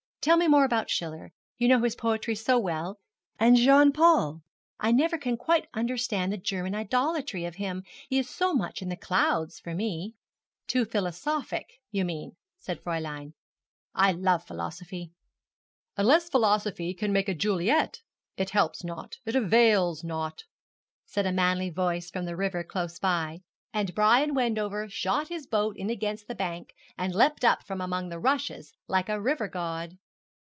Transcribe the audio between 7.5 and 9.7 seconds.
him. He is too much in the clouds